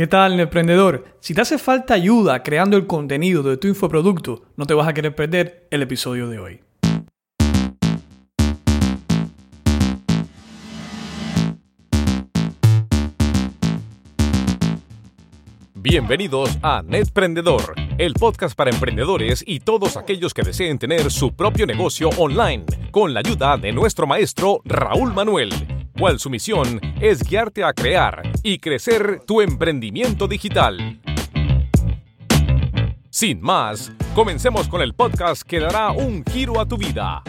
[0.00, 1.18] ¿Qué tal, emprendedor?
[1.20, 4.94] Si te hace falta ayuda creando el contenido de tu infoproducto, no te vas a
[4.94, 6.60] querer perder el episodio de hoy.
[15.74, 21.66] Bienvenidos a Netprendedor, el podcast para emprendedores y todos aquellos que deseen tener su propio
[21.66, 25.50] negocio online, con la ayuda de nuestro maestro Raúl Manuel
[26.18, 30.98] su misión es guiarte a crear y crecer tu emprendimiento digital.
[33.10, 37.22] Sin más, comencemos con el podcast que dará un giro a tu vida.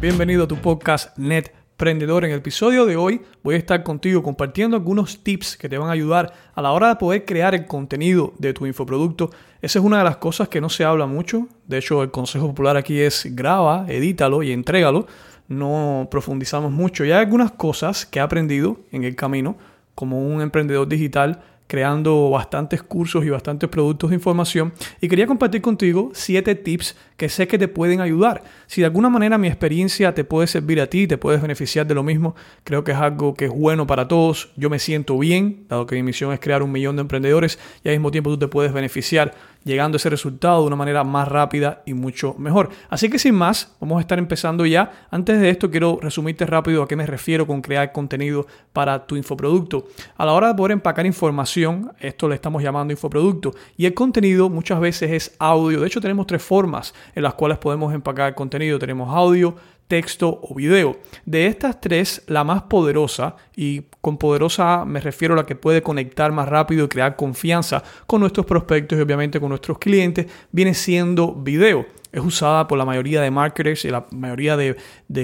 [0.00, 2.24] Bienvenido a tu podcast Net emprendedor.
[2.24, 5.88] En el episodio de hoy voy a estar contigo compartiendo algunos tips que te van
[5.88, 9.30] a ayudar a la hora de poder crear el contenido de tu infoproducto.
[9.62, 11.46] Esa es una de las cosas que no se habla mucho.
[11.68, 15.06] De hecho, el consejo popular aquí es graba, edítalo y entrégalo.
[15.46, 17.04] No profundizamos mucho.
[17.04, 19.56] Y hay algunas cosas que he aprendido en el camino
[19.94, 25.60] como un emprendedor digital creando bastantes cursos y bastantes productos de información y quería compartir
[25.60, 28.42] contigo siete tips que sé que te pueden ayudar.
[28.66, 31.94] Si de alguna manera mi experiencia te puede servir a ti, te puedes beneficiar de
[31.94, 34.50] lo mismo, creo que es algo que es bueno para todos.
[34.56, 37.88] Yo me siento bien, dado que mi misión es crear un millón de emprendedores y
[37.88, 39.34] al mismo tiempo tú te puedes beneficiar
[39.68, 42.70] llegando a ese resultado de una manera más rápida y mucho mejor.
[42.88, 45.06] Así que sin más, vamos a estar empezando ya.
[45.10, 49.14] Antes de esto quiero resumirte rápido a qué me refiero con crear contenido para tu
[49.14, 49.86] infoproducto.
[50.16, 54.48] A la hora de poder empacar información, esto le estamos llamando infoproducto, y el contenido
[54.48, 55.80] muchas veces es audio.
[55.80, 58.78] De hecho tenemos tres formas en las cuales podemos empacar contenido.
[58.78, 59.54] Tenemos audio,
[59.88, 60.98] texto o video.
[61.24, 65.82] De estas tres, la más poderosa, y con poderosa me refiero a la que puede
[65.82, 70.74] conectar más rápido y crear confianza con nuestros prospectos y obviamente con nuestros clientes, viene
[70.74, 74.76] siendo video es usada por la mayoría de marketers y la mayoría de,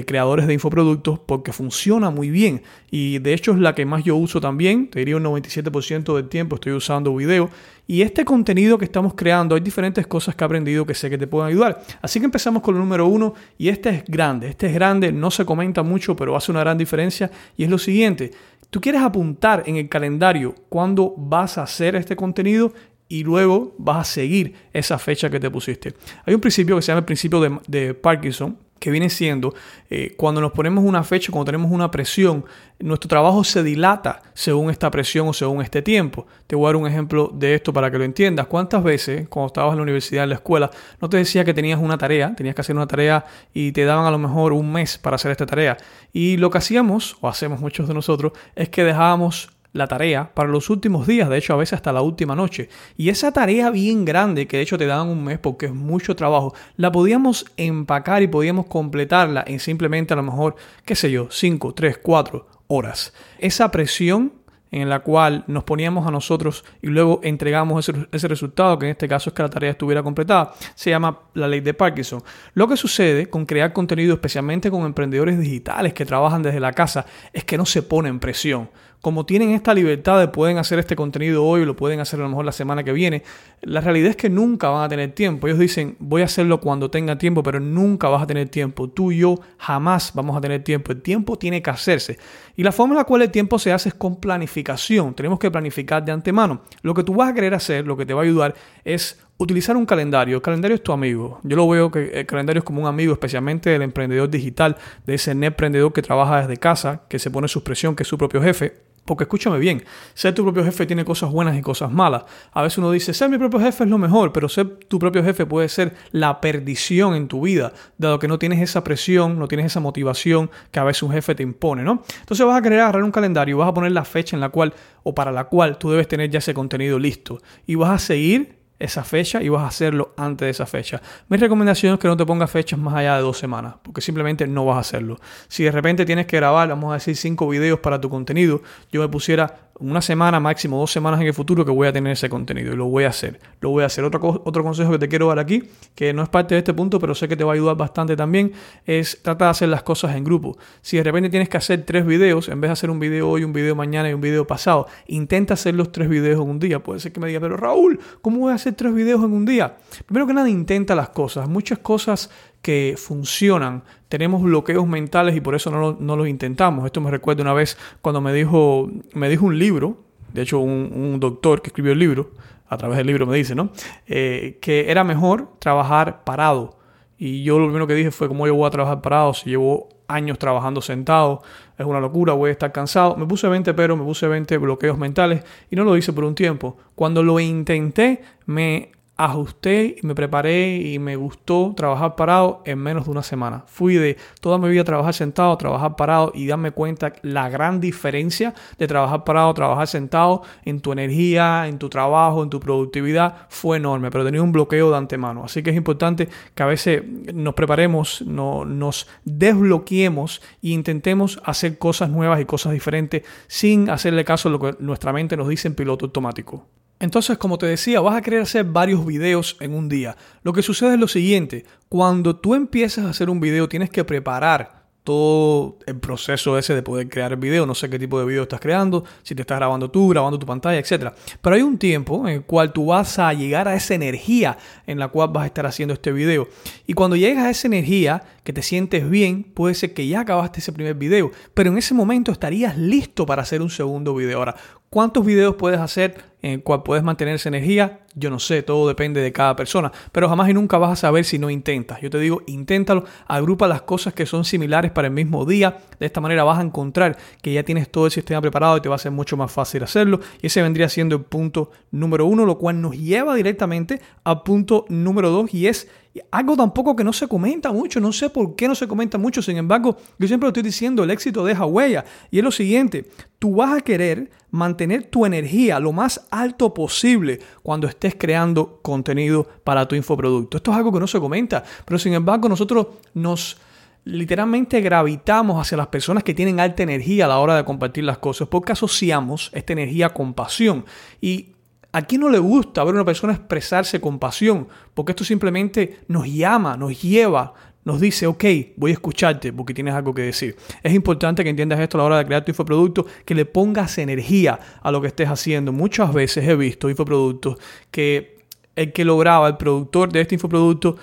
[0.05, 2.61] creadores de infoproductos porque funciona muy bien.
[2.91, 4.89] Y de hecho es la que más yo uso también.
[4.89, 7.49] Te diría un 97% del tiempo estoy usando video.
[7.87, 11.17] Y este contenido que estamos creando, hay diferentes cosas que he aprendido que sé que
[11.17, 11.81] te pueden ayudar.
[12.01, 13.33] Así que empezamos con el número uno.
[13.57, 14.47] Y este es grande.
[14.47, 17.31] Este es grande, no se comenta mucho, pero hace una gran diferencia.
[17.57, 18.31] Y es lo siguiente.
[18.69, 22.73] Tú quieres apuntar en el calendario cuándo vas a hacer este contenido
[23.15, 25.93] y luego vas a seguir esa fecha que te pusiste.
[26.25, 29.53] Hay un principio que se llama el principio de, Parkinson, que viene siendo
[29.89, 32.43] eh, cuando nos ponemos una fecha, cuando tenemos una presión,
[32.77, 36.27] nuestro trabajo se dilata según esta presión o según este tiempo.
[36.45, 38.47] Te voy a dar un ejemplo de esto para que lo entiendas.
[38.47, 41.79] ¿Cuántas veces cuando estabas en la universidad, en la escuela, no te decía que tenías
[41.79, 43.23] una tarea, tenías que hacer una tarea
[43.53, 45.77] y te daban a lo mejor un mes para hacer esta tarea?
[46.11, 50.49] Y lo que hacíamos, o hacemos muchos de nosotros, es que dejábamos la tarea para
[50.49, 52.69] los últimos días, de hecho a veces hasta la última noche.
[52.95, 56.15] Y esa tarea bien grande, que de hecho te daban un mes porque es mucho
[56.15, 60.55] trabajo, la podíamos empacar y podíamos completarla en simplemente a lo mejor,
[60.85, 63.13] qué sé yo, 5, 3, 4 horas.
[63.37, 64.31] Esa presión
[64.71, 68.91] en la cual nos poníamos a nosotros y luego entregamos ese, ese, resultado, que en
[68.91, 72.23] este caso es que la tarea estuviera completada, se llama la ley de Parkinson.
[72.53, 77.05] Lo que sucede con crear contenido, especialmente con emprendedores digitales que trabajan desde la casa,
[77.33, 78.69] es que no se ponen presión
[79.05, 82.23] como tienen esta libertad de pueden hacer este contenido hoy o lo pueden hacer a
[82.23, 83.21] lo mejor la semana que viene,
[83.61, 85.45] la realidad es que nunca van a tener tiempo.
[85.45, 88.89] Ellos dicen, voy a hacerlo cuando tenga tiempo, pero nunca vas a tener tiempo.
[88.89, 90.91] Tú y yo jamás vamos a tener tiempo.
[90.91, 92.17] El tiempo tiene que hacerse.
[92.55, 95.13] Y la forma en la cual el tiempo se hace es con planificación.
[95.13, 96.61] Tenemos que planificar de antemano.
[96.81, 99.77] Lo que tú vas a querer hacer, lo que te va a ayudar es utilizar
[99.77, 100.37] un calendario.
[100.37, 101.41] El calendario es tu amigo.
[101.43, 105.13] Yo lo veo que el calendario es como un amigo, especialmente del emprendedor digital, de
[105.13, 108.41] ese emprendedor que trabaja desde casa, que se pone su presión, que es su propio
[108.41, 108.94] jefe.
[109.05, 109.83] Porque escúchame bien,
[110.15, 112.23] ser tu propio jefe tiene cosas buenas y cosas malas.
[112.51, 115.23] A veces uno dice, ser mi propio jefe es lo mejor, pero ser tu propio
[115.23, 119.47] jefe puede ser la perdición en tu vida, dado que no tienes esa presión, no
[119.47, 122.03] tienes esa motivación que a veces un jefe te impone, ¿no?
[122.19, 124.73] Entonces vas a querer agarrar un calendario, vas a poner la fecha en la cual
[125.03, 128.64] o para la cual tú debes tener ya ese contenido listo y vas a seguir
[128.79, 131.01] esa fecha y vas a hacerlo antes de esa fecha.
[131.29, 134.47] Mi recomendación es que no te pongas fechas más allá de dos semanas, porque simplemente
[134.47, 135.17] no vas a hacerlo.
[135.47, 138.61] Si de repente tienes que grabar, vamos a decir, cinco videos para tu contenido,
[138.91, 142.13] yo me pusiera una semana, máximo dos semanas en el futuro que voy a tener
[142.13, 143.39] ese contenido y lo voy a hacer.
[143.59, 144.03] Lo voy a hacer.
[144.03, 145.63] Otro, otro consejo que te quiero dar aquí,
[145.95, 148.15] que no es parte de este punto, pero sé que te va a ayudar bastante
[148.15, 148.53] también,
[148.85, 150.57] es trata de hacer las cosas en grupo.
[150.81, 153.43] Si de repente tienes que hacer tres videos, en vez de hacer un video hoy,
[153.43, 156.79] un video mañana y un video pasado, intenta hacer los tres videos en un día.
[156.79, 159.45] Puede ser que me diga, pero Raúl, ¿cómo voy a hacer tres videos en un
[159.45, 159.75] día?
[160.05, 161.49] Primero que nada, intenta las cosas.
[161.49, 162.29] Muchas cosas
[162.65, 163.83] que funcionan.
[164.09, 166.83] Tenemos bloqueos mentales y por eso no, no los intentamos.
[166.83, 169.97] Esto me recuerda una vez cuando me dijo, me dijo un libro,
[170.33, 172.31] de hecho un, doctor que escribió el libro,
[172.67, 173.69] a través del libro me dice, ¿no?
[174.07, 176.79] Eh, que era mejor trabajar parado
[177.19, 179.89] Y yo lo primero que dije fue, ¿cómo yo voy a trabajar parado si llevo
[180.07, 181.43] años trabajando sentado?
[181.77, 183.15] Es una locura, voy a estar cansado.
[183.15, 186.33] Me puse 20 pero, me puse 20 bloqueos mentales y no lo hice por un
[186.33, 186.77] tiempo.
[186.95, 193.05] Cuando lo intenté, me ajusté y me preparé y me gustó trabajar parado en menos
[193.05, 193.63] de una semana.
[193.67, 198.53] Fui de toda mi vida trabajar sentado, trabajar parado y darme cuenta la gran diferencia
[198.77, 203.77] de trabajar parado, trabajar sentado en tu energía, en tu trabajo, en tu productividad fue
[203.77, 205.45] enorme, pero tenía un bloqueo de antemano.
[205.45, 207.03] Así que es importante que a veces
[207.33, 214.25] nos preparemos, no, nos desbloqueemos e intentemos hacer cosas nuevas y cosas diferentes sin hacerle
[214.25, 216.67] caso a lo que nuestra mente nos dice en piloto automático.
[216.99, 220.15] Entonces, como te decía, vas a querer hacer varios videos en un día.
[220.43, 224.03] Lo que sucede es lo siguiente, cuando tú empiezas a hacer un video tienes que
[224.03, 227.65] preparar todo el proceso ese de poder crear el video.
[227.67, 230.47] No sé qué tipo de video estás creando, si te estás grabando tú, grabando tu
[230.47, 231.13] pantalla, etc.
[231.41, 234.57] Pero hay un tiempo en el cual tú vas a llegar a esa energía
[234.87, 236.49] en la cual vas a estar haciendo este video.
[236.87, 240.59] Y cuando llegas a esa energía, que te sientes bien, puede ser que ya acabaste
[240.59, 241.31] ese primer video.
[241.53, 244.39] Pero en ese momento estarías listo para hacer un segundo video.
[244.39, 244.55] Ahora,
[244.89, 247.99] ¿cuántos videos puedes hacer en el cual puedes mantener esa energía?
[248.15, 251.25] Yo no sé, todo depende de cada persona, pero jamás y nunca vas a saber
[251.25, 251.99] si no intentas.
[252.01, 255.79] Yo te digo, inténtalo, agrupa las cosas que son similares para el mismo día.
[255.99, 258.89] De esta manera vas a encontrar que ya tienes todo el sistema preparado y te
[258.89, 260.19] va a ser mucho más fácil hacerlo.
[260.41, 264.85] Y ese vendría siendo el punto número uno, lo cual nos lleva directamente al punto
[264.89, 265.87] número dos y es
[266.31, 269.41] algo tampoco que no se comenta mucho, no sé por qué no se comenta mucho,
[269.41, 272.05] sin embargo, yo siempre lo estoy diciendo, el éxito deja huella.
[272.31, 277.39] Y es lo siguiente, tú vas a querer mantener tu energía lo más alto posible
[277.61, 280.57] cuando estés creando contenido para tu infoproducto.
[280.57, 283.57] Esto es algo que no se comenta, pero sin embargo nosotros nos
[284.05, 288.19] literalmente gravitamos hacia las personas que tienen alta energía a la hora de compartir las
[288.19, 290.85] cosas porque asociamos esta energía con pasión.
[291.19, 291.51] Y
[291.95, 294.67] ¿A quién no le gusta ver a una persona expresarse con pasión?
[294.93, 297.53] Porque esto simplemente nos llama, nos lleva,
[297.85, 298.43] nos dice, ok,
[298.75, 300.57] voy a escucharte porque tienes algo que decir.
[300.83, 303.97] Es importante que entiendas esto a la hora de crear tu infoproducto, que le pongas
[303.97, 305.71] energía a lo que estés haciendo.
[305.71, 307.55] Muchas veces he visto infoproductos
[307.91, 308.39] que
[308.75, 310.97] el que lo graba, el productor de este infoproducto,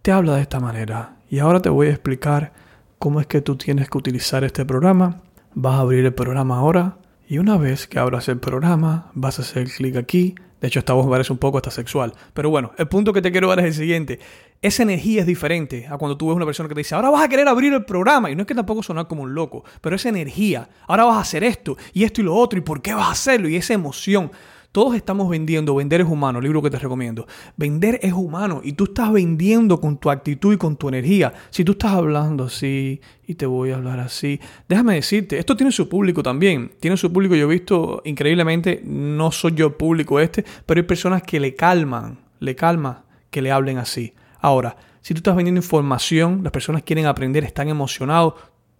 [0.00, 1.17] te habla de esta manera.
[1.30, 2.52] Y ahora te voy a explicar
[2.98, 5.22] cómo es que tú tienes que utilizar este programa.
[5.54, 6.98] Vas a abrir el programa ahora
[7.28, 10.34] y una vez que abras el programa, vas a hacer clic aquí.
[10.60, 12.14] De hecho, esta voz parece un poco hasta sexual.
[12.32, 14.18] Pero bueno, el punto que te quiero dar es el siguiente.
[14.62, 17.22] Esa energía es diferente a cuando tú ves una persona que te dice, ahora vas
[17.22, 18.30] a querer abrir el programa.
[18.30, 21.20] Y no es que tampoco sonar como un loco, pero esa energía, ahora vas a
[21.20, 22.58] hacer esto y esto y lo otro.
[22.58, 23.48] ¿Y por qué vas a hacerlo?
[23.48, 24.32] Y esa emoción.
[24.70, 27.26] Todos estamos vendiendo, vender es humano, libro que te recomiendo.
[27.56, 31.32] Vender es humano y tú estás vendiendo con tu actitud y con tu energía.
[31.48, 34.38] Si tú estás hablando así y te voy a hablar así,
[34.68, 36.72] déjame decirte, esto tiene su público también.
[36.80, 40.86] Tiene su público, yo he visto increíblemente, no soy yo el público este, pero hay
[40.86, 44.12] personas que le calman, le calma que le hablen así.
[44.40, 48.34] Ahora, si tú estás vendiendo información, las personas quieren aprender, están emocionados,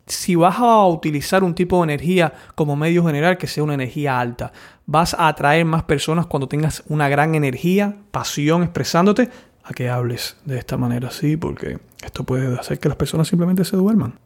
[0.09, 4.19] si vas a utilizar un tipo de energía como medio general que sea una energía
[4.19, 4.53] alta,
[4.87, 9.31] vas a atraer más personas cuando tengas una gran energía, pasión expresándote,
[9.63, 13.65] a que hables de esta manera así, porque esto puede hacer que las personas simplemente
[13.65, 14.19] se duerman.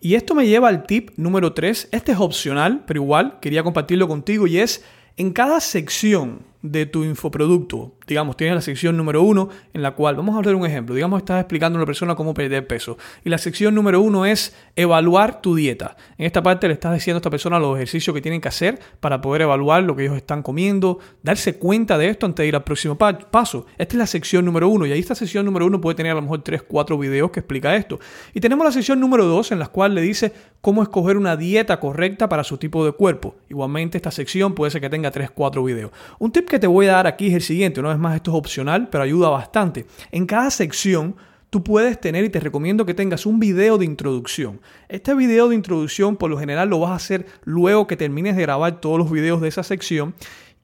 [0.00, 1.88] Y esto me lleva al tip número 3.
[1.92, 4.84] Este es opcional, pero igual quería compartirlo contigo y es
[5.16, 7.95] en cada sección de tu infoproducto.
[8.06, 11.18] Digamos, tienes la sección número uno en la cual, vamos a hablar un ejemplo, digamos,
[11.18, 12.96] estás explicando a una persona cómo perder peso.
[13.24, 15.96] Y la sección número uno es evaluar tu dieta.
[16.18, 18.78] En esta parte le estás diciendo a esta persona los ejercicios que tienen que hacer
[19.00, 22.54] para poder evaluar lo que ellos están comiendo, darse cuenta de esto antes de ir
[22.54, 23.66] al próximo paso.
[23.78, 26.16] Esta es la sección número uno y ahí esta sección número uno puede tener a
[26.16, 27.98] lo mejor tres, cuatro videos que explica esto.
[28.34, 31.78] Y tenemos la sección número dos en la cual le dice cómo escoger una dieta
[31.80, 33.36] correcta para su tipo de cuerpo.
[33.48, 35.90] Igualmente esta sección puede ser que tenga tres, cuatro videos.
[36.18, 37.80] Un tip que te voy a dar aquí es el siguiente.
[37.80, 39.86] Una más, esto es opcional, pero ayuda bastante.
[40.10, 41.16] En cada sección
[41.50, 44.60] tú puedes tener y te recomiendo que tengas un video de introducción.
[44.88, 48.42] Este video de introducción por lo general lo vas a hacer luego que termines de
[48.42, 50.14] grabar todos los videos de esa sección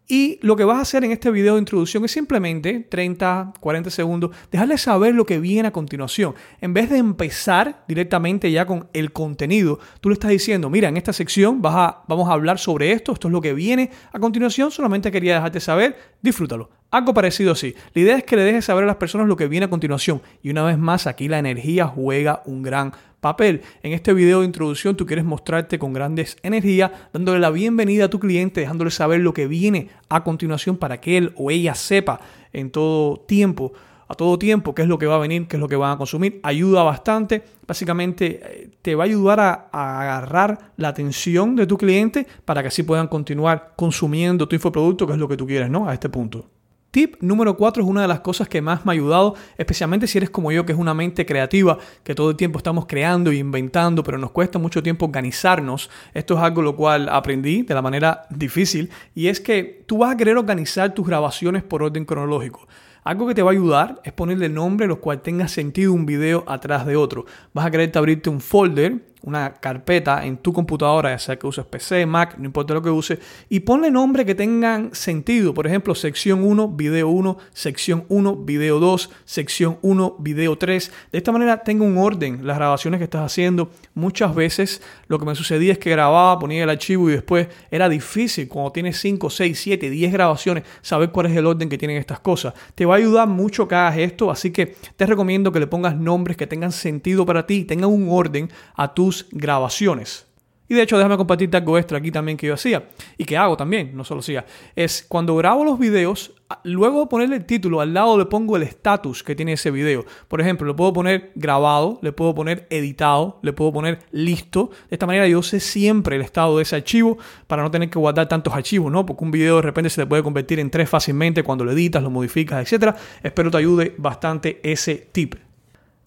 [0.09, 3.89] y lo que vas a hacer en este video de introducción es simplemente 30, 40
[3.89, 6.35] segundos, dejarle saber lo que viene a continuación.
[6.61, 10.97] En vez de empezar directamente ya con el contenido, tú le estás diciendo, mira, en
[10.97, 14.19] esta sección vas a, vamos a hablar sobre esto, esto es lo que viene a
[14.19, 16.82] continuación, solamente quería dejarte saber, disfrútalo.
[16.93, 17.75] Algo parecido así.
[17.95, 20.21] La idea es que le dejes saber a las personas lo que viene a continuación.
[20.43, 23.63] Y una vez más, aquí la energía juega un gran papel.
[23.83, 28.11] En este video de introducción tú quieres mostrarte con grandes energías, dándole la bienvenida a
[28.11, 32.21] tu cliente, dejándole saber lo que viene a continuación para que él o ella sepa
[32.53, 33.73] en todo tiempo
[34.07, 35.93] a todo tiempo qué es lo que va a venir, qué es lo que van
[35.93, 36.41] a consumir.
[36.43, 37.43] Ayuda bastante.
[37.67, 42.61] Básicamente eh, te va a ayudar a, a, agarrar la atención de tu cliente para
[42.61, 45.89] que así puedan continuar consumiendo tu infoproducto, que es lo que tú quieres, ¿no?
[45.89, 46.51] A este punto.
[46.93, 50.19] Tip número 4 es una de las cosas que más me ha ayudado, especialmente si
[50.19, 53.39] eres como yo, que es una mente creativa, que todo el tiempo estamos creando y
[53.39, 55.89] inventando, pero nos cuesta mucho tiempo organizarnos.
[56.13, 60.13] Esto es algo lo cual aprendí de la manera difícil y es que tú vas
[60.13, 62.69] a querer organizar tus grabaciones por orden cronológico.
[63.05, 66.45] Algo que te va a ayudar es ponerle nombre los cual tenga sentido un video
[66.47, 67.25] atrás de otro.
[67.55, 71.65] Vas a quererte abrirte un folder una carpeta en tu computadora, ya sea que uses
[71.65, 75.55] PC, Mac, no importa lo que uses, y ponle nombres que tengan sentido.
[75.55, 80.93] Por ejemplo, sección 1, video 1, sección 1, video 2, sección 1, video 3.
[81.13, 83.71] De esta manera tengo un orden las grabaciones que estás haciendo.
[83.95, 87.89] Muchas veces lo que me sucedía es que grababa, ponía el archivo y después era
[87.89, 91.97] difícil cuando tienes 5, 6, 7, 10 grabaciones saber cuál es el orden que tienen
[91.97, 92.55] estas cosas.
[92.75, 95.97] Te va a ayudar mucho que hagas esto, así que te recomiendo que le pongas
[95.97, 98.95] nombres que tengan sentido para ti, tengan un orden a
[99.31, 100.27] grabaciones.
[100.73, 102.89] Y de hecho, déjame compartirte algo extra aquí también que yo hacía
[103.19, 104.47] y que hago también, no solo hacía.
[104.75, 106.33] Es cuando grabo los videos,
[106.65, 110.07] luego de ponerle el título, al lado le pongo el estatus que tiene ese video.
[110.29, 114.71] Por ejemplo, le puedo poner grabado, le puedo poner editado, le puedo poner listo.
[114.89, 117.99] De esta manera yo sé siempre el estado de ese archivo para no tener que
[117.99, 119.05] guardar tantos archivos, ¿no?
[119.05, 122.03] Porque un video de repente se te puede convertir en tres fácilmente cuando lo editas,
[122.03, 122.97] lo modificas, etc.
[123.23, 125.35] Espero te ayude bastante ese tip.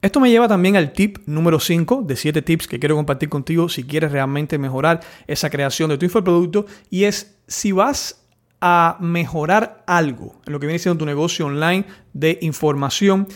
[0.06, 3.70] Esto me lleva también al tip número 5 de 7 tips que quiero compartir contigo
[3.70, 8.24] si quieres realmente mejorar esa creación de tu infoproducto y es si vas
[8.62, 13.28] a mejorar algo en lo que viene siendo tu negocio online de información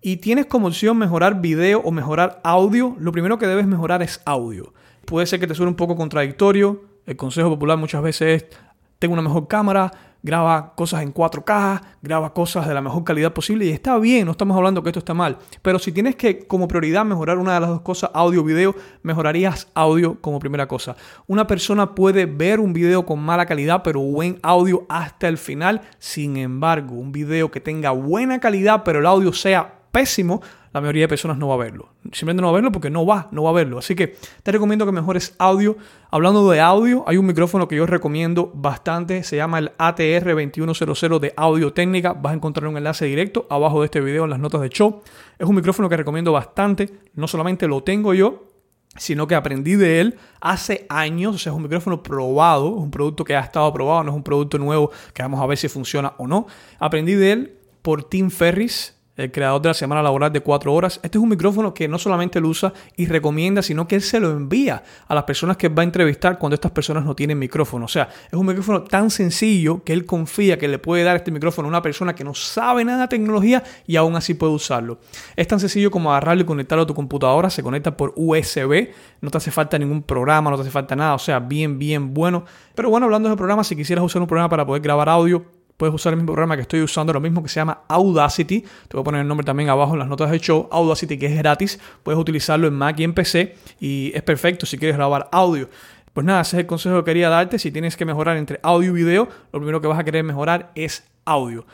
[0.00, 4.22] y tienes como opción mejorar video o mejorar audio, lo primero que debes mejorar es
[4.24, 4.72] audio.
[5.04, 8.58] Puede ser que te suene un poco contradictorio, el consejo popular muchas veces es
[9.00, 9.90] tengo una mejor cámara,
[10.22, 14.32] graba cosas en 4K, graba cosas de la mejor calidad posible y está bien, no
[14.32, 17.60] estamos hablando que esto está mal, pero si tienes que como prioridad mejorar una de
[17.60, 20.96] las dos cosas, audio, video, mejorarías audio como primera cosa.
[21.26, 25.82] Una persona puede ver un video con mala calidad pero buen audio hasta el final,
[25.98, 31.04] sin embargo, un video que tenga buena calidad pero el audio sea pésimo, la mayoría
[31.04, 31.90] de personas no va a verlo.
[32.12, 33.78] Simplemente no va a verlo porque no va, no va a verlo.
[33.78, 35.76] Así que te recomiendo que mejores audio.
[36.10, 39.22] Hablando de audio, hay un micrófono que yo recomiendo bastante.
[39.22, 42.14] Se llama el ATR2100 de Audio Técnica.
[42.14, 45.02] Vas a encontrar un enlace directo abajo de este video en las notas de show.
[45.38, 46.90] Es un micrófono que recomiendo bastante.
[47.14, 48.48] No solamente lo tengo yo,
[48.96, 52.90] sino que aprendí de él hace años, o sea, es un micrófono probado, es un
[52.90, 55.68] producto que ha estado probado, no es un producto nuevo que vamos a ver si
[55.68, 56.46] funciona o no.
[56.78, 60.98] Aprendí de él por Tim Ferris, el creador de la semana laboral de cuatro horas.
[61.02, 64.20] Este es un micrófono que no solamente lo usa y recomienda, sino que él se
[64.20, 67.84] lo envía a las personas que va a entrevistar cuando estas personas no tienen micrófono.
[67.84, 71.30] O sea, es un micrófono tan sencillo que él confía que le puede dar este
[71.30, 74.98] micrófono a una persona que no sabe nada de tecnología y aún así puede usarlo.
[75.36, 77.50] Es tan sencillo como agarrarlo y conectarlo a tu computadora.
[77.50, 78.88] Se conecta por USB.
[79.20, 81.14] No te hace falta ningún programa, no te hace falta nada.
[81.14, 82.44] O sea, bien, bien bueno.
[82.74, 85.44] Pero bueno, hablando de programas, si quisieras usar un programa para poder grabar audio,
[85.76, 88.60] puedes usar el mismo programa que estoy usando, lo mismo que se llama Audacity.
[88.60, 90.68] Te voy a poner el nombre también abajo en las notas del show.
[90.70, 91.80] Audacity, que es gratis.
[92.02, 95.68] Puedes utilizarlo en Mac y en PC y es perfecto si quieres grabar audio.
[96.12, 97.58] Pues nada, ese es el consejo que quería darte.
[97.58, 100.70] Si tienes que mejorar entre audio y video, lo primero que vas a querer mejorar
[100.74, 101.64] es audio.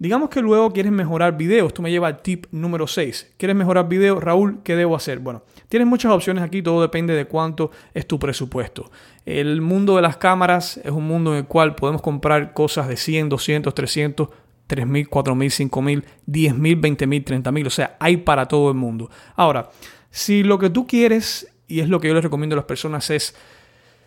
[0.00, 1.66] Digamos que luego quieres mejorar video.
[1.66, 3.34] Esto me lleva al tip número 6.
[3.36, 4.18] ¿Quieres mejorar video?
[4.18, 5.18] Raúl, ¿qué debo hacer?
[5.18, 8.90] Bueno, tienes muchas opciones aquí, todo depende de cuánto es tu presupuesto.
[9.26, 12.96] El mundo de las cámaras es un mundo en el cual podemos comprar cosas de
[12.96, 14.28] 100, 200, 300,
[14.70, 17.66] 3.000, 4.000, 5.000, 10.000, 20.000, 30.000.
[17.66, 19.10] O sea, hay para todo el mundo.
[19.36, 19.68] Ahora,
[20.10, 23.10] si lo que tú quieres, y es lo que yo les recomiendo a las personas,
[23.10, 23.34] es,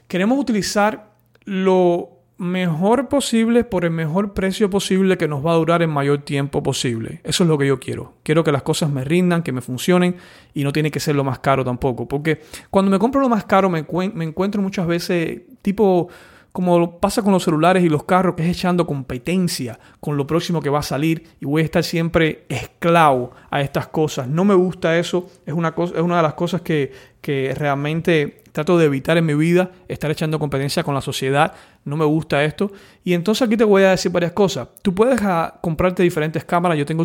[0.08, 1.12] queremos utilizar
[1.46, 6.20] lo mejor posible por el mejor precio posible que nos va a durar el mayor
[6.20, 7.22] tiempo posible.
[7.24, 8.14] Eso es lo que yo quiero.
[8.24, 10.18] Quiero que las cosas me rindan, que me funcionen
[10.54, 12.08] y no tiene que ser lo más caro tampoco.
[12.08, 16.10] Porque cuando me compro lo más caro me, me encuentro muchas veces tipo
[16.54, 20.62] como pasa con los celulares y los carros, que es echando competencia con lo próximo
[20.62, 24.28] que va a salir y voy a estar siempre esclavo a estas cosas.
[24.28, 28.43] No me gusta eso, es una, cosa, es una de las cosas que, que realmente
[28.53, 32.43] trato de evitar en mi vida, estar echando competencia con la sociedad, no me gusta
[32.45, 32.72] esto.
[33.03, 34.69] Y entonces aquí te voy a decir varias cosas.
[34.81, 37.03] Tú puedes ah, comprarte diferentes cámaras, yo tengo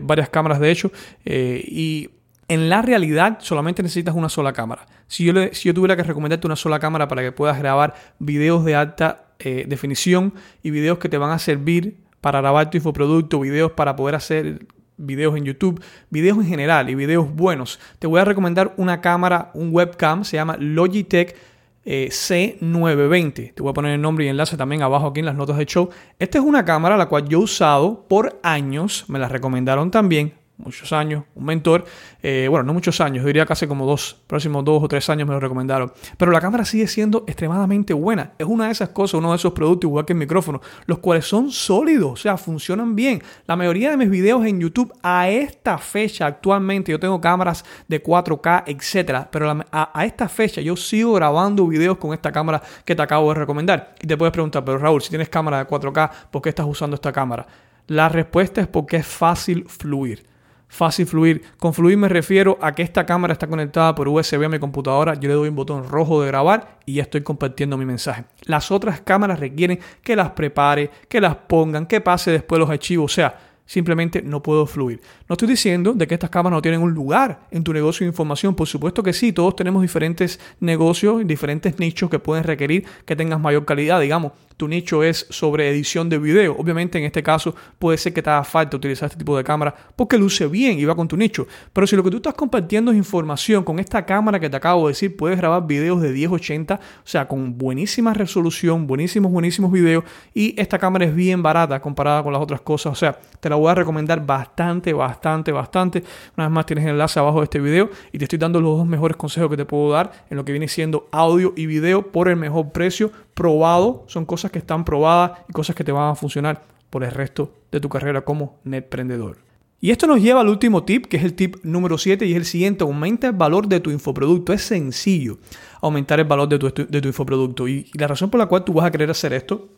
[0.00, 0.90] varias cámaras de hecho,
[1.24, 2.08] eh, y
[2.48, 4.86] en la realidad solamente necesitas una sola cámara.
[5.08, 8.64] Si yo, si yo tuviera que recomendarte una sola cámara para que puedas grabar videos
[8.64, 10.32] de alta eh, definición
[10.62, 14.66] y videos que te van a servir para grabar tu infoproducto, videos para poder hacer
[14.96, 19.50] videos en YouTube, videos en general y videos buenos, te voy a recomendar una cámara,
[19.54, 21.36] un webcam, se llama Logitech
[21.84, 23.54] eh, C920.
[23.54, 25.66] Te voy a poner el nombre y enlace también abajo aquí en las notas de
[25.66, 25.90] show.
[26.18, 30.34] Esta es una cámara la cual yo he usado por años, me la recomendaron también,
[30.56, 31.84] muchos años, un mentor,
[32.22, 35.34] eh, bueno, no muchos años, diría casi como dos, próximos dos o tres años me
[35.34, 39.30] lo recomendaron, pero la cámara sigue siendo extremadamente buena, es una de esas cosas, uno
[39.30, 43.22] de esos productos, igual que el micrófono, los cuales son sólidos, o sea, funcionan bien.
[43.46, 48.02] La mayoría de mis videos en YouTube a esta fecha actualmente, yo tengo cámaras de
[48.02, 52.94] 4K, etcétera, pero a, a esta fecha yo sigo grabando videos con esta cámara que
[52.94, 53.94] te acabo de recomendar.
[54.00, 56.94] Y te puedes preguntar, pero Raúl, si tienes cámara de 4K, ¿por qué estás usando
[56.94, 57.46] esta cámara?
[57.86, 60.33] La respuesta es porque es fácil fluir
[60.74, 61.42] fácil fluir.
[61.58, 65.14] Con fluir me refiero a que esta cámara está conectada por USB a mi computadora,
[65.14, 68.24] yo le doy un botón rojo de grabar y ya estoy compartiendo mi mensaje.
[68.42, 73.12] Las otras cámaras requieren que las prepare, que las pongan, que pase después los archivos,
[73.12, 75.00] o sea, simplemente no puedo fluir.
[75.28, 78.08] No estoy diciendo de que estas cámaras no tienen un lugar en tu negocio de
[78.08, 83.14] información, por supuesto que sí, todos tenemos diferentes negocios, diferentes nichos que pueden requerir que
[83.14, 86.56] tengas mayor calidad, digamos tu nicho es sobre edición de video.
[86.56, 89.74] Obviamente en este caso puede ser que te haga falta utilizar este tipo de cámara
[89.96, 91.46] porque luce bien y va con tu nicho.
[91.72, 94.86] Pero si lo que tú estás compartiendo es información con esta cámara que te acabo
[94.86, 100.04] de decir, puedes grabar videos de 1080, o sea, con buenísima resolución, buenísimos, buenísimos videos.
[100.32, 102.92] Y esta cámara es bien barata comparada con las otras cosas.
[102.92, 106.04] O sea, te la voy a recomendar bastante, bastante, bastante.
[106.36, 108.78] Una vez más tienes el enlace abajo de este video y te estoy dando los
[108.78, 112.12] dos mejores consejos que te puedo dar en lo que viene siendo audio y video
[112.12, 116.10] por el mejor precio probado, son cosas que están probadas y cosas que te van
[116.10, 119.38] a funcionar por el resto de tu carrera como netprendedor.
[119.80, 122.36] Y esto nos lleva al último tip, que es el tip número 7 y es
[122.36, 124.52] el siguiente, aumenta el valor de tu infoproducto.
[124.52, 125.38] Es sencillo
[125.82, 127.68] aumentar el valor de tu, de tu infoproducto.
[127.68, 129.68] Y, y la razón por la cual tú vas a querer hacer esto,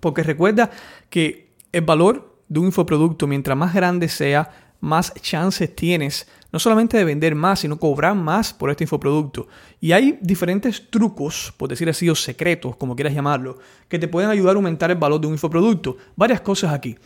[0.00, 0.70] porque recuerda
[1.08, 4.50] que el valor de un infoproducto, mientras más grande sea,
[4.80, 9.48] más chances tienes no solamente de vender más, sino cobrar más por este infoproducto.
[9.80, 14.30] Y hay diferentes trucos, por decir así, o secretos, como quieras llamarlo, que te pueden
[14.30, 15.96] ayudar a aumentar el valor de un infoproducto.
[16.16, 16.96] Varias cosas aquí.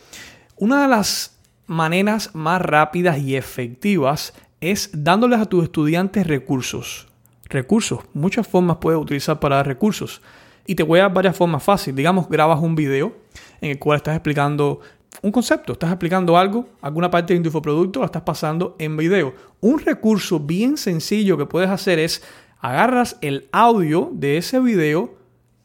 [0.55, 7.07] Una de las maneras más rápidas y efectivas es dándoles a tus estudiantes recursos.
[7.49, 10.21] Recursos, muchas formas puedes utilizar para dar recursos.
[10.65, 11.97] Y te voy a dar varias formas fáciles.
[11.97, 13.13] Digamos, grabas un video
[13.59, 14.79] en el cual estás explicando
[15.21, 19.33] un concepto, estás explicando algo, alguna parte de tu infoproducto lo estás pasando en video.
[19.61, 22.23] Un recurso bien sencillo que puedes hacer es
[22.59, 25.15] agarras el audio de ese video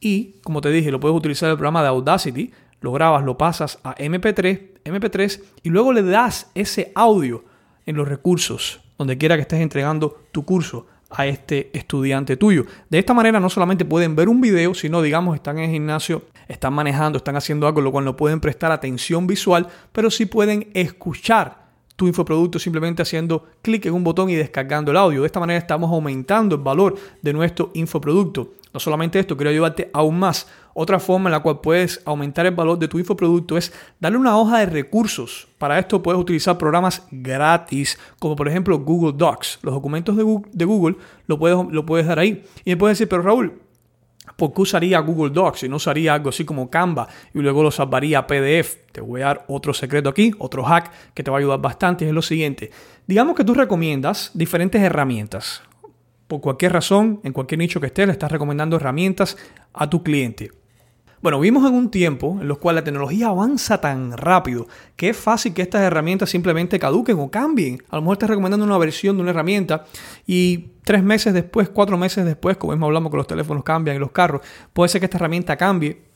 [0.00, 3.36] y, como te dije, lo puedes utilizar en el programa de Audacity, lo grabas, lo
[3.36, 7.44] pasas a MP3, MP3 y luego le das ese audio
[7.86, 12.64] en los recursos, donde quiera que estés entregando tu curso a este estudiante tuyo.
[12.88, 16.24] De esta manera no solamente pueden ver un video, sino digamos están en el gimnasio,
[16.48, 20.70] están manejando, están haciendo algo, lo cual no pueden prestar atención visual, pero sí pueden
[20.74, 25.22] escuchar tu infoproducto simplemente haciendo clic en un botón y descargando el audio.
[25.22, 28.52] De esta manera estamos aumentando el valor de nuestro infoproducto.
[28.72, 30.46] No solamente esto, quiero ayudarte aún más.
[30.80, 34.38] Otra forma en la cual puedes aumentar el valor de tu infoproducto es darle una
[34.38, 35.48] hoja de recursos.
[35.58, 39.58] Para esto puedes utilizar programas gratis, como por ejemplo Google Docs.
[39.62, 40.22] Los documentos de
[40.64, 40.94] Google,
[41.26, 42.44] lo, puedes, dar ahí.
[42.64, 43.60] Y me puedes decir, pero Raúl,
[44.36, 47.72] ¿por qué usaría Google Docs y no usaría algo así como Canva y luego lo
[47.72, 48.76] salvaría a PDF?
[48.92, 52.06] Te voy a dar otro secreto aquí, otro hack que te va a ayudar bastante.
[52.06, 52.70] Es lo siguiente.
[53.04, 55.60] Digamos que tú recomiendas diferentes herramientas
[56.28, 59.36] por cualquier razón, en cualquier nicho que estés, le estás recomendando herramientas
[59.72, 60.50] a tu cliente.
[61.20, 65.16] Bueno, vimos en un tiempo en los cual la tecnología avanza tan rápido que es
[65.16, 67.82] fácil que estas herramientas simplemente caduquen o cambien.
[67.90, 69.84] A lo mejor estás recomendando una versión de una herramienta
[70.28, 73.98] y tres meses después, cuatro meses después, como mismo hablamos que los teléfonos cambian y
[73.98, 76.08] los carros, puede ser que esta herramienta cambie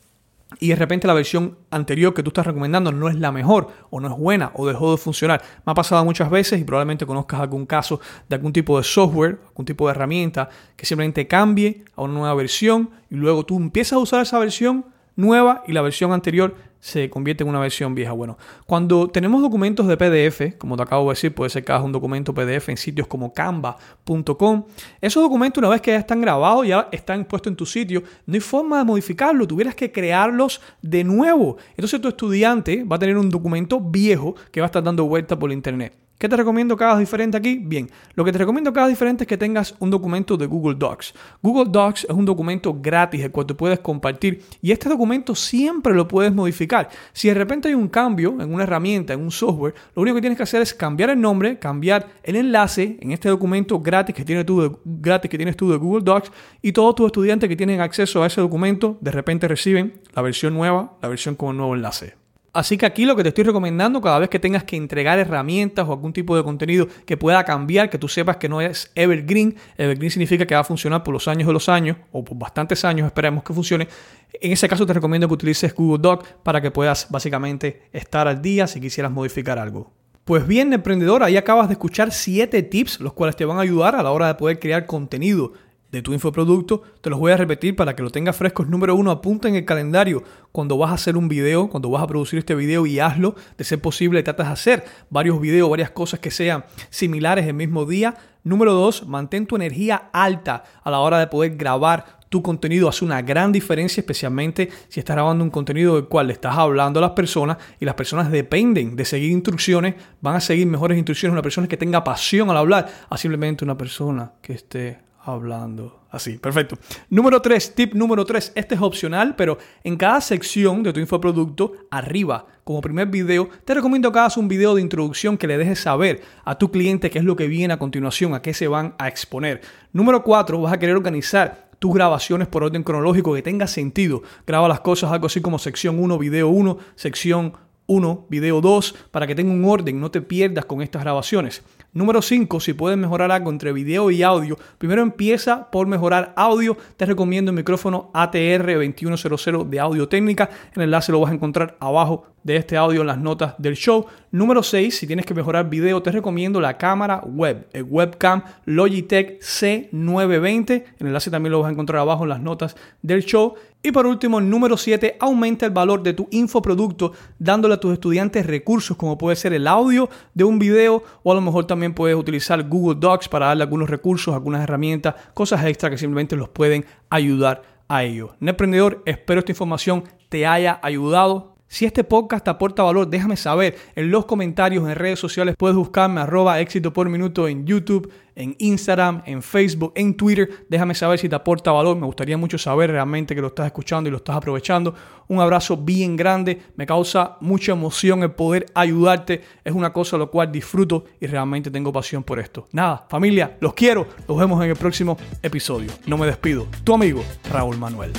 [0.60, 3.98] y de repente la versión anterior que tú estás recomendando no es la mejor o
[3.98, 5.42] no es buena o dejó de funcionar.
[5.66, 9.40] Me ha pasado muchas veces y probablemente conozcas algún caso de algún tipo de software,
[9.48, 13.94] algún tipo de herramienta que simplemente cambie a una nueva versión y luego tú empiezas
[13.94, 18.10] a usar esa versión nueva y la versión anterior se convierte en una versión vieja.
[18.10, 21.84] Bueno, cuando tenemos documentos de PDF, como te acabo de decir, puede ser que hagas
[21.84, 24.64] un documento PDF en sitios como canva.com.
[25.00, 28.34] Esos documentos, una vez que ya están grabados, ya están puestos en tu sitio, no
[28.34, 31.56] hay forma de modificarlo, tuvieras que crearlos de nuevo.
[31.70, 35.38] Entonces tu estudiante va a tener un documento viejo que va a estar dando vuelta
[35.38, 36.01] por internet.
[36.22, 37.58] ¿Qué te recomiendo hagas diferente aquí?
[37.60, 41.14] Bien, lo que te recomiendo hagas diferente es que tengas un documento de Google Docs.
[41.42, 45.92] Google Docs es un documento gratis el cual tú puedes compartir y este documento siempre
[45.92, 46.88] lo puedes modificar.
[47.12, 50.20] Si de repente hay un cambio en una herramienta, en un software, lo único que
[50.20, 54.24] tienes que hacer es cambiar el nombre, cambiar el enlace en este documento gratis que,
[54.24, 56.30] tienes tú de, gratis que tienes tú de Google Docs
[56.62, 60.54] y todos tus estudiantes que tienen acceso a ese documento de repente reciben la versión
[60.54, 62.21] nueva, la versión con el nuevo enlace.
[62.54, 65.88] Así que aquí lo que te estoy recomendando cada vez que tengas que entregar herramientas
[65.88, 69.56] o algún tipo de contenido que pueda cambiar, que tú sepas que no es evergreen.
[69.78, 72.84] Evergreen significa que va a funcionar por los años de los años o por bastantes
[72.84, 73.88] años, esperemos que funcione.
[74.34, 78.42] En ese caso te recomiendo que utilices Google Doc para que puedas básicamente estar al
[78.42, 79.90] día si quisieras modificar algo.
[80.24, 83.94] Pues bien, emprendedor, ahí acabas de escuchar 7 tips, los cuales te van a ayudar
[83.94, 85.54] a la hora de poder crear contenido
[85.92, 86.82] de tu infoproducto.
[87.00, 88.64] Te los voy a repetir para que lo tengas fresco.
[88.64, 92.06] Número uno, apunta en el calendario cuando vas a hacer un video, cuando vas a
[92.06, 93.36] producir este video y hazlo.
[93.56, 97.84] De ser posible, tratas de hacer varios videos, varias cosas que sean similares el mismo
[97.84, 98.16] día.
[98.42, 103.04] Número dos, mantén tu energía alta a la hora de poder grabar tu contenido hace
[103.04, 107.02] una gran diferencia, especialmente si estás grabando un contenido del cual le estás hablando a
[107.02, 111.42] las personas y las personas dependen de seguir instrucciones, van a seguir mejores instrucciones una
[111.42, 116.38] persona que tenga pasión al hablar a simplemente una persona que esté hablando así.
[116.38, 116.76] Perfecto.
[117.08, 118.52] Número 3, tip número 3.
[118.54, 123.74] Este es opcional, pero en cada sección de tu infoproducto, arriba, como primer video, te
[123.74, 127.18] recomiendo que hagas un video de introducción que le dejes saber a tu cliente qué
[127.18, 129.60] es lo que viene a continuación, a qué se van a exponer.
[129.92, 134.22] Número 4, vas a querer organizar tus grabaciones por orden cronológico que tenga sentido.
[134.46, 137.54] Graba las cosas algo así como sección 1, video 1, sección
[137.86, 141.62] 1, video 2, para que tenga un orden, no te pierdas con estas grabaciones.
[141.94, 146.74] Número 5, si puedes mejorar algo entre video y audio, primero empieza por mejorar audio.
[146.96, 150.48] Te recomiendo el micrófono ATR2100 de Audio Técnica.
[150.74, 154.06] El enlace lo vas a encontrar abajo de este audio en las notas del show.
[154.30, 159.42] Número 6, si tienes que mejorar video, te recomiendo la cámara web, el webcam Logitech
[159.42, 160.84] C920.
[160.98, 163.54] El enlace también lo vas a encontrar abajo en las notas del show.
[163.84, 168.46] Y por último, número 7, aumenta el valor de tu infoproducto dándole a tus estudiantes
[168.46, 172.16] recursos como puede ser el audio de un video o a lo mejor también puedes
[172.16, 176.84] utilizar Google Docs para darle algunos recursos, algunas herramientas, cosas extra que simplemente los pueden
[177.10, 178.30] ayudar a ellos.
[178.40, 181.51] Emprendedor, espero esta información te haya ayudado.
[181.72, 185.54] Si este podcast te aporta valor, déjame saber en los comentarios, en redes sociales.
[185.56, 190.66] Puedes buscarme arroba éxito por minuto en YouTube, en Instagram, en Facebook, en Twitter.
[190.68, 191.96] Déjame saber si te aporta valor.
[191.96, 194.94] Me gustaría mucho saber realmente que lo estás escuchando y lo estás aprovechando.
[195.28, 196.60] Un abrazo bien grande.
[196.76, 199.40] Me causa mucha emoción el poder ayudarte.
[199.64, 202.68] Es una cosa lo cual disfruto y realmente tengo pasión por esto.
[202.72, 204.08] Nada, familia, los quiero.
[204.28, 205.90] Nos vemos en el próximo episodio.
[206.04, 206.66] No me despido.
[206.84, 208.12] Tu amigo, Raúl Manuel.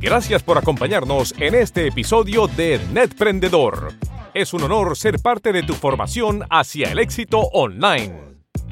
[0.00, 3.92] Gracias por acompañarnos en este episodio de Netprendedor.
[4.32, 8.18] Es un honor ser parte de tu formación hacia el éxito online.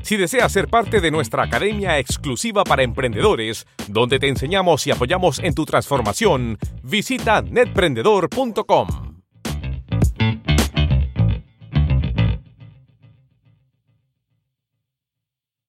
[0.00, 5.38] Si deseas ser parte de nuestra academia exclusiva para emprendedores, donde te enseñamos y apoyamos
[5.40, 9.07] en tu transformación, visita netprendedor.com.